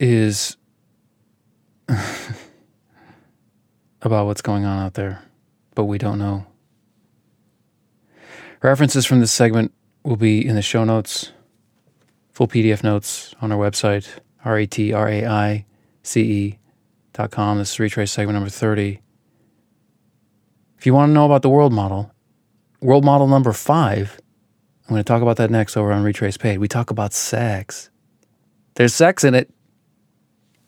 is 0.00 0.57
about 4.02 4.26
what's 4.26 4.42
going 4.42 4.64
on 4.64 4.78
out 4.78 4.94
there, 4.94 5.22
but 5.74 5.84
we 5.84 5.98
don't 5.98 6.18
know. 6.18 6.46
References 8.62 9.06
from 9.06 9.20
this 9.20 9.32
segment 9.32 9.72
will 10.02 10.16
be 10.16 10.44
in 10.44 10.54
the 10.54 10.62
show 10.62 10.84
notes, 10.84 11.32
full 12.32 12.48
PDF 12.48 12.82
notes 12.82 13.34
on 13.40 13.52
our 13.52 13.58
website, 13.58 14.08
R 14.44 14.58
A 14.58 14.66
T 14.66 14.92
R 14.92 15.08
A 15.08 15.26
I 15.26 15.66
C 16.02 16.20
E 16.20 16.58
dot 17.12 17.30
com. 17.30 17.58
This 17.58 17.72
is 17.72 17.80
Retrace 17.80 18.12
segment 18.12 18.34
number 18.34 18.50
30. 18.50 19.00
If 20.78 20.86
you 20.86 20.94
want 20.94 21.10
to 21.10 21.14
know 21.14 21.26
about 21.26 21.42
the 21.42 21.48
world 21.48 21.72
model, 21.72 22.12
world 22.80 23.04
model 23.04 23.26
number 23.26 23.52
five, 23.52 24.20
I'm 24.86 24.94
going 24.94 25.00
to 25.00 25.04
talk 25.04 25.22
about 25.22 25.36
that 25.36 25.50
next 25.50 25.76
over 25.76 25.92
on 25.92 26.02
Retrace 26.02 26.36
Paid. 26.36 26.58
We 26.58 26.68
talk 26.68 26.90
about 26.90 27.12
sex. 27.12 27.90
There's 28.74 28.94
sex 28.94 29.24
in 29.24 29.34
it. 29.34 29.50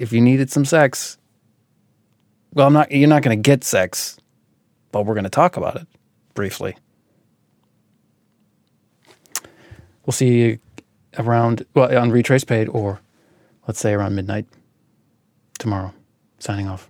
If 0.01 0.15
you 0.15 0.23
needed 0.23 0.51
some 0.51 0.65
sex, 0.65 1.19
well, 2.55 2.67
I'm 2.67 2.73
not. 2.73 2.91
You're 2.91 3.07
not 3.07 3.23
going 3.23 3.37
to 3.37 3.41
get 3.41 3.63
sex, 3.65 4.17
but 4.93 5.05
we're 5.05 5.13
going 5.15 5.25
to 5.25 5.31
talk 5.31 5.59
about 5.59 5.77
it 5.77 5.87
briefly. 6.33 6.75
We'll 10.07 10.13
see 10.13 10.41
you 10.41 10.59
around, 11.19 11.67
well, 11.75 11.97
on 11.97 12.11
Retrace 12.11 12.45
Paid 12.45 12.69
or 12.69 13.01
let's 13.69 13.79
say 13.79 13.93
around 13.93 14.15
midnight 14.15 14.47
tomorrow. 15.59 15.93
Signing 16.39 16.67
off. 16.67 16.89